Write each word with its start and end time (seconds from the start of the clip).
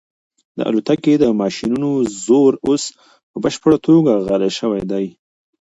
د 0.57 0.59
الوتکې 0.69 1.13
د 1.19 1.25
ماشینونو 1.41 1.89
زور 2.25 2.51
اوس 2.67 2.83
په 3.31 3.37
بشپړه 3.43 3.77
توګه 3.87 4.11
غلی 4.27 4.51
شوی 4.59 4.81
دی. 4.91 5.05